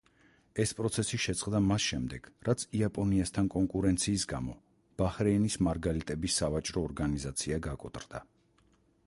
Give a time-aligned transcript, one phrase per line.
[0.61, 4.57] ეს პროცესი შეწყდა მას შემდეგ, რაც იაპონიასთან კონკურენციის გამო
[5.03, 8.25] ბაჰრეინის მარგალიტების სავაჭრო ორგანიზაცია გაკოტრდა.